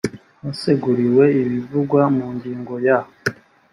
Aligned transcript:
haseguriwe 0.43 1.23
ibivugwa 1.41 2.01
mu 2.15 2.25
ngingo 2.35 2.73
ya 2.85 2.99